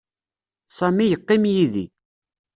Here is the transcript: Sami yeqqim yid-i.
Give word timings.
Sami 0.77 1.05
yeqqim 1.07 1.43
yid-i. 1.53 1.85